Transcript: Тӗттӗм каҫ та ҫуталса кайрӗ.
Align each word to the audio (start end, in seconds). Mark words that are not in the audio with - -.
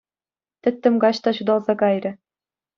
Тӗттӗм 0.67 0.95
каҫ 1.05 1.17
та 1.29 1.35
ҫуталса 1.41 1.73
кайрӗ. 1.85 2.11